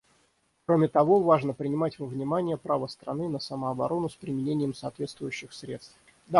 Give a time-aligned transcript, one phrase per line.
[0.65, 5.95] Кроме того, важно принимать во внимание право страны на самооборону с применением соответствующих средств.